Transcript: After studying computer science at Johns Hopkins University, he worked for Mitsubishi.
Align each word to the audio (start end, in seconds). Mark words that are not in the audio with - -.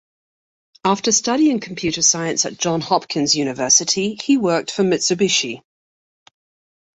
After 0.83 1.11
studying 1.11 1.59
computer 1.59 2.01
science 2.01 2.43
at 2.47 2.57
Johns 2.57 2.85
Hopkins 2.85 3.35
University, 3.35 4.15
he 4.15 4.35
worked 4.35 4.71
for 4.71 4.81
Mitsubishi. 4.81 5.61